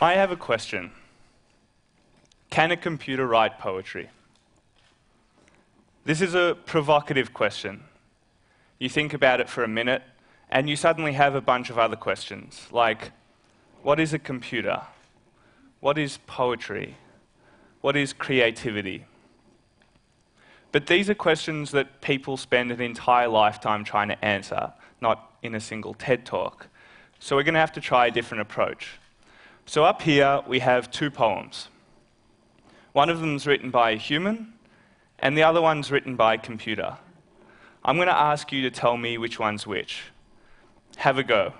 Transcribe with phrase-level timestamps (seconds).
[0.00, 0.92] I have a question.
[2.50, 4.10] Can a computer write poetry?
[6.04, 7.82] This is a provocative question.
[8.78, 10.04] You think about it for a minute,
[10.50, 13.10] and you suddenly have a bunch of other questions, like
[13.82, 14.82] what is a computer?
[15.80, 16.96] What is poetry?
[17.80, 19.04] What is creativity?
[20.70, 25.56] But these are questions that people spend an entire lifetime trying to answer, not in
[25.56, 26.68] a single TED talk.
[27.18, 28.92] So we're going to have to try a different approach.
[29.68, 31.68] So up here, we have two poems.
[32.94, 34.54] One of them is written by a human,
[35.18, 36.96] and the other one's written by a computer.
[37.84, 40.04] I'm going to ask you to tell me which one's which.
[40.96, 41.52] Have a go.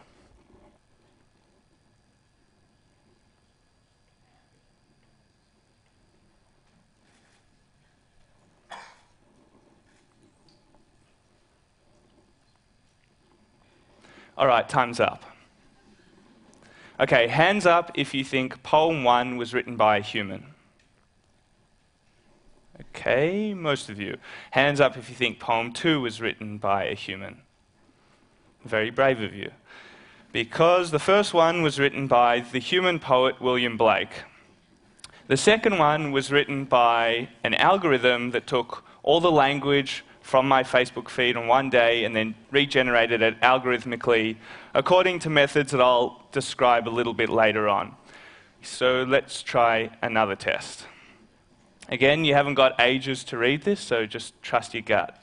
[14.38, 15.23] All right, time's up.
[17.01, 20.46] Okay, hands up if you think poem one was written by a human.
[22.80, 24.16] Okay, most of you.
[24.51, 27.43] Hands up if you think poem two was written by a human.
[28.65, 29.52] Very brave of you.
[30.32, 34.24] Because the first one was written by the human poet William Blake.
[35.29, 40.62] The second one was written by an algorithm that took all the language from my
[40.62, 44.37] Facebook feed on one day and then regenerated it algorithmically
[44.74, 47.96] according to methods that I'll describe a little bit later on.
[48.60, 50.87] So let's try another test.
[51.88, 55.18] Again, you haven't got ages to read this, so just trust your gut.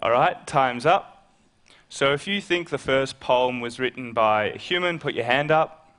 [0.00, 1.28] All right, time's up.
[1.88, 5.50] So if you think the first poem was written by a human, put your hand
[5.50, 5.92] up.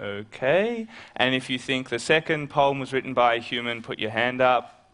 [0.00, 0.86] Okay.
[1.14, 4.40] And if you think the second poem was written by a human, put your hand
[4.40, 4.90] up.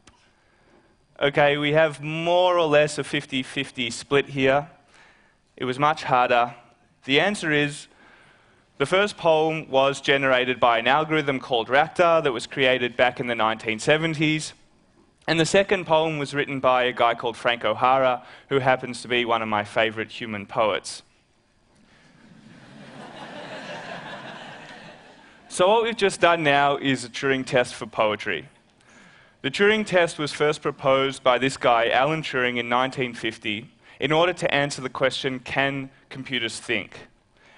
[1.23, 4.69] Okay, we have more or less a 50 50 split here.
[5.57, 6.55] It was much harder.
[7.05, 7.87] The answer is
[8.79, 13.29] the first poem was generated by an algorithm called Racter that was created back in
[13.29, 14.55] the 1970s.
[15.31, 19.09] And the second poem was written by a guy called Frank O'Hara, who happens to
[19.09, 21.05] be one of my favorite human poets.
[25.49, 28.49] so, what we've just done now is a Turing test for poetry.
[29.43, 33.71] The Turing test was first proposed by this guy, Alan Turing, in 1950,
[34.01, 37.07] in order to answer the question can computers think?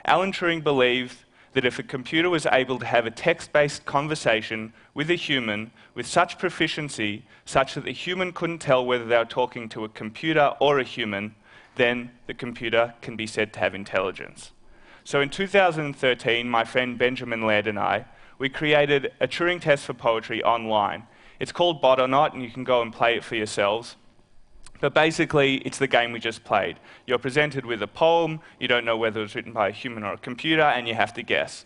[0.04, 1.16] Alan Turing believed
[1.52, 5.70] that if a computer was able to have a text based conversation with a human
[5.94, 9.88] with such proficiency, such that the human couldn't tell whether they were talking to a
[9.88, 11.34] computer or a human,
[11.76, 14.52] then the computer can be said to have intelligence.
[15.04, 18.06] So in 2013, my friend Benjamin Laird and I,
[18.38, 21.06] we created a Turing test for poetry online.
[21.38, 23.96] It's called Bot or Not, and you can go and play it for yourselves.
[24.82, 26.76] But basically, it's the game we just played.
[27.06, 30.02] You're presented with a poem, you don't know whether it was written by a human
[30.02, 31.64] or a computer, and you have to guess.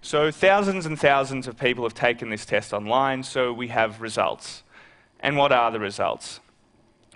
[0.00, 4.62] So, thousands and thousands of people have taken this test online, so we have results.
[5.20, 6.40] And what are the results?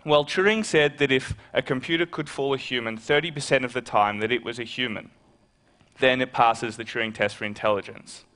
[0.04, 4.18] Well, Turing said that if a computer could fool a human 30% of the time
[4.18, 5.12] that it was a human,
[5.98, 8.26] then it passes the Turing test for intelligence.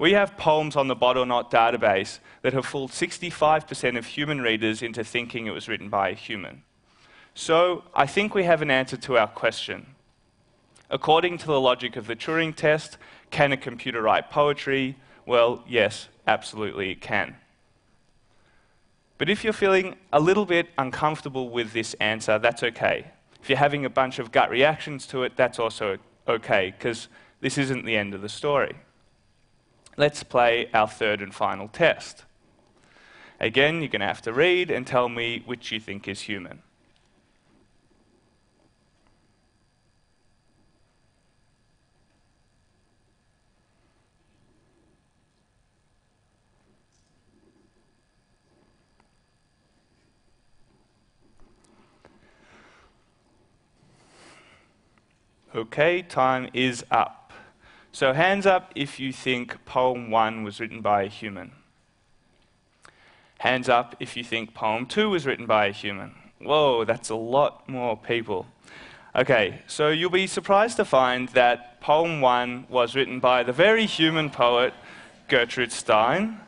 [0.00, 4.40] We have poems on the Bot or Not database that have fooled 65% of human
[4.40, 6.62] readers into thinking it was written by a human.
[7.34, 9.88] So I think we have an answer to our question.
[10.88, 12.96] According to the logic of the Turing test,
[13.30, 14.96] can a computer write poetry?
[15.26, 17.36] Well, yes, absolutely it can.
[19.18, 23.08] But if you're feeling a little bit uncomfortable with this answer, that's okay.
[23.42, 27.08] If you're having a bunch of gut reactions to it, that's also okay, because
[27.42, 28.76] this isn't the end of the story.
[30.00, 32.24] Let's play our third and final test.
[33.38, 36.62] Again, you're going to have to read and tell me which you think is human.
[55.54, 57.19] Okay, time is up.
[57.92, 61.50] So, hands up if you think poem one was written by a human.
[63.38, 66.14] Hands up if you think poem two was written by a human.
[66.40, 68.46] Whoa, that's a lot more people.
[69.16, 73.86] Okay, so you'll be surprised to find that poem one was written by the very
[73.86, 74.72] human poet
[75.26, 76.38] Gertrude Stein,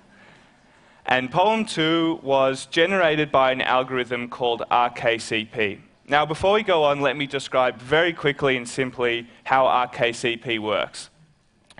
[1.06, 5.80] and poem two was generated by an algorithm called RKCP.
[6.06, 11.10] Now, before we go on, let me describe very quickly and simply how RKCP works.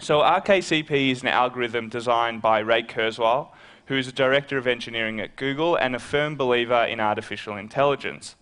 [0.01, 3.49] So, RKCP is an algorithm designed by Ray Kurzweil,
[3.87, 8.35] who is a director of engineering at Google and a firm believer in artificial intelligence.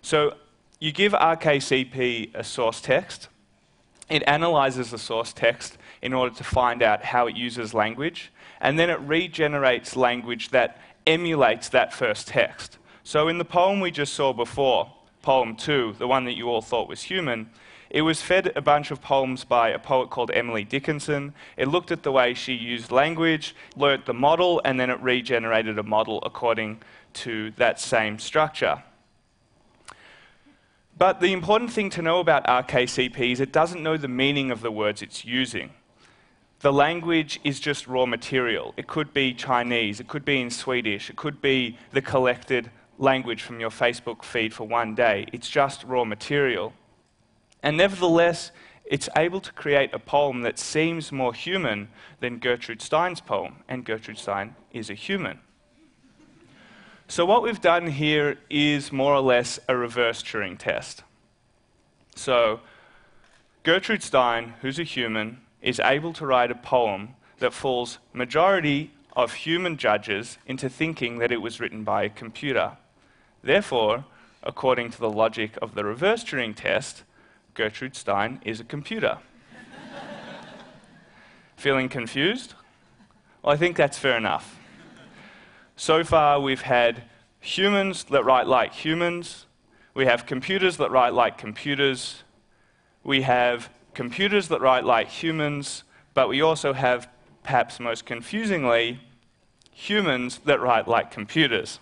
[0.00, 0.34] So,
[0.80, 3.28] you give RKCP a source text,
[4.08, 8.78] it analyzes the source text in order to find out how it uses language, and
[8.78, 12.78] then it regenerates language that emulates that first text.
[13.02, 14.90] So, in the poem we just saw before,
[15.22, 17.50] poem two, the one that you all thought was human,
[17.90, 21.34] it was fed a bunch of poems by a poet called Emily Dickinson.
[21.56, 25.78] It looked at the way she used language, learnt the model, and then it regenerated
[25.78, 26.82] a model according
[27.14, 28.82] to that same structure.
[30.96, 34.60] But the important thing to know about RKCP is it doesn't know the meaning of
[34.60, 35.70] the words it's using.
[36.60, 38.72] The language is just raw material.
[38.76, 43.42] It could be Chinese, it could be in Swedish, it could be the collected language
[43.42, 45.26] from your Facebook feed for one day.
[45.32, 46.72] It's just raw material.
[47.64, 48.52] And nevertheless,
[48.84, 51.88] it's able to create a poem that seems more human
[52.20, 55.40] than Gertrude Stein's poem, and Gertrude Stein is a human.
[57.08, 61.04] So, what we've done here is more or less a reverse Turing test.
[62.14, 62.60] So,
[63.62, 69.32] Gertrude Stein, who's a human, is able to write a poem that fools majority of
[69.32, 72.76] human judges into thinking that it was written by a computer.
[73.42, 74.04] Therefore,
[74.42, 77.04] according to the logic of the reverse Turing test,
[77.54, 79.18] Gertrude Stein is a computer.
[81.56, 82.54] Feeling confused?
[83.42, 84.58] Well, I think that's fair enough.
[85.76, 87.04] So far, we've had
[87.40, 89.46] humans that write like humans,
[89.94, 92.24] we have computers that write like computers,
[93.04, 95.84] we have computers that write like humans,
[96.14, 97.08] but we also have,
[97.42, 99.00] perhaps most confusingly,
[99.70, 101.80] humans that write like computers.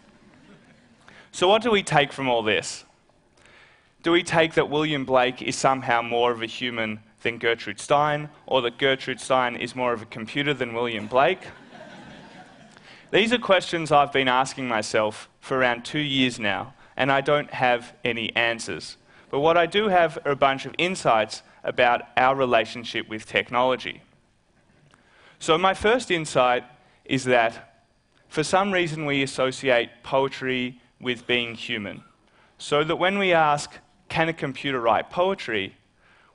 [1.30, 2.84] So, what do we take from all this?
[4.02, 8.28] Do we take that William Blake is somehow more of a human than Gertrude Stein,
[8.46, 11.38] or that Gertrude Stein is more of a computer than William Blake?
[13.12, 17.50] These are questions I've been asking myself for around two years now, and I don't
[17.52, 18.96] have any answers.
[19.30, 24.02] But what I do have are a bunch of insights about our relationship with technology.
[25.38, 26.64] So, my first insight
[27.04, 27.84] is that
[28.28, 32.02] for some reason we associate poetry with being human.
[32.58, 33.78] So that when we ask,
[34.12, 35.74] can a computer write poetry,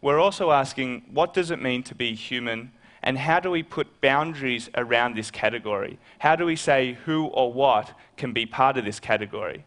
[0.02, 2.72] we're also asking, what does it mean to be human
[3.04, 6.00] and how do we put boundaries around this category?
[6.18, 9.64] How do we say who or what can be part of this category?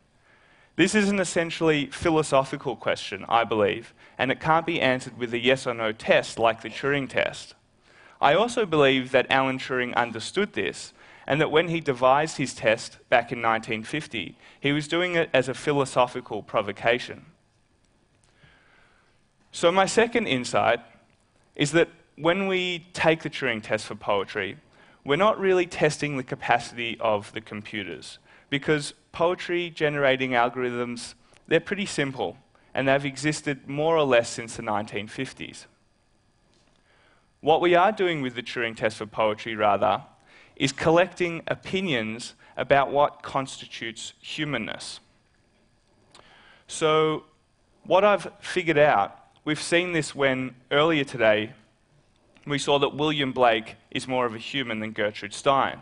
[0.75, 5.39] This is an essentially philosophical question, I believe, and it can't be answered with a
[5.39, 7.55] yes or no test like the Turing test.
[8.21, 10.93] I also believe that Alan Turing understood this,
[11.29, 15.49] and that when he devised his test back in 1950, he was doing it as
[15.49, 17.27] a philosophical provocation.
[19.53, 20.81] So, my second insight
[21.57, 24.59] is that when we take the Turing test for poetry,
[25.05, 28.19] we're not really testing the capacity of the computers
[28.49, 31.15] because poetry generating algorithms,
[31.49, 32.37] they're pretty simple
[32.75, 35.67] and they've existed more or less since the 1950s.
[37.41, 40.03] What we are doing with the Turing test for poetry, rather,
[40.57, 45.01] is collecting opinions about what constitutes humanness.
[46.69, 47.25] So,
[47.85, 51.53] what I've figured out, we've seen this when earlier today
[52.47, 55.81] we saw that William Blake is more of a human than Gertrude Stein.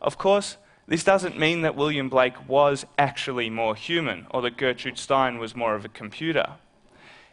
[0.00, 4.98] Of course, this doesn't mean that William Blake was actually more human or that Gertrude
[4.98, 6.54] Stein was more of a computer.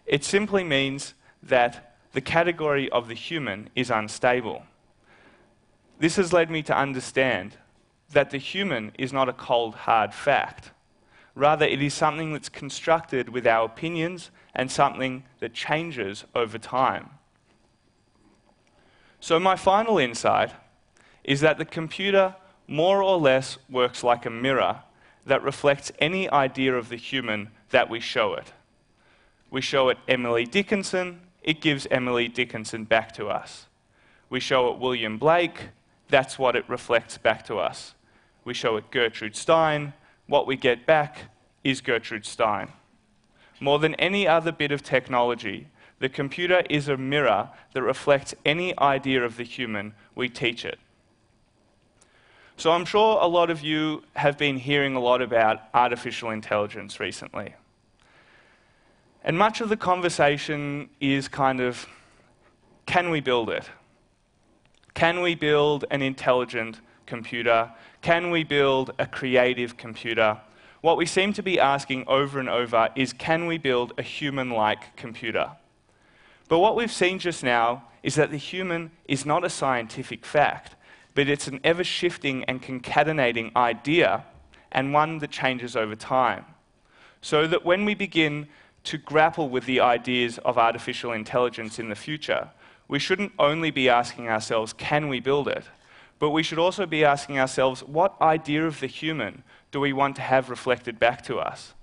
[0.05, 4.63] It simply means that the category of the human is unstable.
[5.99, 7.57] This has led me to understand
[8.11, 10.71] that the human is not a cold, hard fact.
[11.35, 17.09] Rather, it is something that's constructed with our opinions and something that changes over time.
[19.19, 20.51] So, my final insight
[21.23, 22.35] is that the computer
[22.67, 24.81] more or less works like a mirror
[25.25, 28.51] that reflects any idea of the human that we show it.
[29.49, 33.67] We show it Emily Dickinson, it gives Emily Dickinson back to us.
[34.29, 35.69] We show it William Blake,
[36.09, 37.95] that's what it reflects back to us.
[38.43, 39.93] We show it Gertrude Stein,
[40.27, 41.31] what we get back
[41.63, 42.69] is Gertrude Stein.
[43.63, 45.67] More than any other bit of technology,
[45.99, 50.79] the computer is a mirror that reflects any idea of the human we teach it.
[52.57, 56.99] So I'm sure a lot of you have been hearing a lot about artificial intelligence
[56.99, 57.55] recently.
[59.23, 61.87] And much of the conversation is kind of
[62.85, 63.63] can we build it?
[64.93, 67.71] Can we build an intelligent computer?
[68.01, 70.41] Can we build a creative computer?
[70.83, 74.49] What we seem to be asking over and over is can we build a human
[74.49, 75.49] like computer?
[76.49, 80.75] But what we've seen just now is that the human is not a scientific fact,
[81.15, 84.25] but it's an ever shifting and concatenating idea
[84.73, 86.43] and one that changes over time.
[87.21, 88.49] So that when we begin
[88.83, 92.49] to grapple with the ideas of artificial intelligence in the future,
[92.89, 95.63] we shouldn't only be asking ourselves, can we build it?
[96.23, 100.15] But we should also be asking ourselves, what idea of the human do we want
[100.15, 101.73] to have reflected back to us?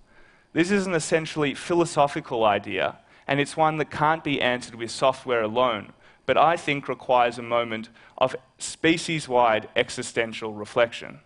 [0.55, 5.43] This is an essentially philosophical idea, and it's one that can't be answered with software
[5.43, 5.93] alone,
[6.25, 11.21] but I think requires a moment of species wide existential reflection.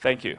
[0.00, 0.36] Thank you.